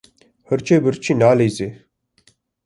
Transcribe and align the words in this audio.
Hirçê 0.47 0.77
birçî 0.83 1.13
nalîze. 1.21 1.69